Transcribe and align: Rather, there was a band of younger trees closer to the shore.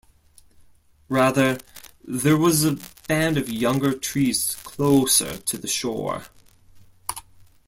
Rather, 1.09 1.59
there 2.03 2.35
was 2.35 2.65
a 2.65 2.79
band 3.07 3.37
of 3.37 3.49
younger 3.51 3.93
trees 3.95 4.55
closer 4.63 5.37
to 5.37 5.59
the 5.59 5.67
shore. 5.67 6.23